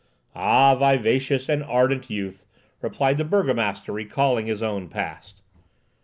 "Ah, 0.33 0.73
vivacious 0.73 1.47
and 1.47 1.63
ardent 1.63 2.09
youth!" 2.09 2.47
replied 2.81 3.19
the 3.19 3.23
burgomaster, 3.23 3.91
recalling 3.91 4.47
his 4.47 4.63
own 4.63 4.87
past. 4.89 5.43